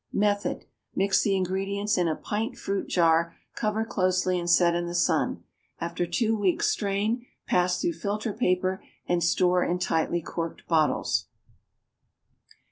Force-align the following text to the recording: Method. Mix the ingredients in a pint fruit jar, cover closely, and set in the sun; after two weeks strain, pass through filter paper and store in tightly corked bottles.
Method. 0.13 0.65
Mix 0.95 1.21
the 1.21 1.35
ingredients 1.35 1.95
in 1.95 2.07
a 2.07 2.15
pint 2.15 2.57
fruit 2.57 2.87
jar, 2.87 3.35
cover 3.53 3.85
closely, 3.85 4.39
and 4.39 4.49
set 4.49 4.73
in 4.73 4.87
the 4.87 4.95
sun; 4.95 5.43
after 5.79 6.07
two 6.07 6.35
weeks 6.35 6.69
strain, 6.69 7.27
pass 7.45 7.79
through 7.79 7.93
filter 7.93 8.33
paper 8.33 8.83
and 9.07 9.23
store 9.23 9.63
in 9.63 9.77
tightly 9.77 10.19
corked 10.23 10.67
bottles. 10.67 11.27